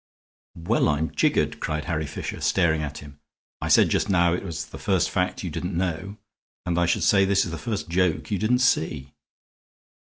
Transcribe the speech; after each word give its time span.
"Well, 0.55 0.89
I'm 0.89 1.13
jiggered!" 1.13 1.59
cried 1.59 1.85
Harry 1.85 2.07
Fisher, 2.07 2.41
staring 2.41 2.81
at 2.81 2.97
him. 3.03 3.19
"I 3.61 3.67
said 3.67 3.89
just 3.89 4.09
now 4.09 4.33
it 4.33 4.43
was 4.43 4.65
the 4.65 4.79
first 4.79 5.11
fact 5.11 5.43
you 5.43 5.51
didn't 5.51 5.77
know, 5.77 6.17
and 6.65 6.79
I 6.79 6.87
should 6.87 7.03
say 7.03 7.23
this 7.23 7.45
is 7.45 7.51
the 7.51 7.59
first 7.59 7.87
joke 7.87 8.31
you 8.31 8.39
didn't 8.39 8.65
see." 8.65 9.13